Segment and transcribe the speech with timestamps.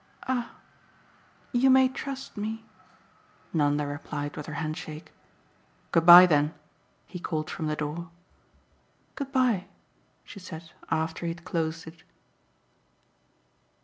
[0.27, 0.55] "Ah
[1.51, 2.65] you may trust me,"
[3.53, 5.11] Nanda replied with her handshake.
[5.91, 6.55] "Good bye then!"
[7.05, 8.09] he called from the door.
[9.13, 9.67] "Good bye,"
[10.23, 12.01] she said after he had closed it.